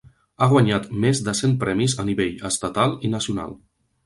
Ha 0.43 0.45
guanyat 0.53 0.87
més 1.03 1.21
de 1.27 1.35
cent 1.41 1.53
premis 1.65 1.95
a 2.05 2.07
nivell 2.09 2.43
estatal 2.51 2.97
i 3.05 3.13
nacional. 3.19 3.55